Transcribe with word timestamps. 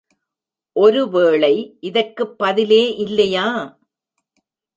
ஒருவேளை 0.75 1.77
இதற்குப் 1.79 2.37
பதிலே 2.37 2.95
இல்லையா? 2.95 3.47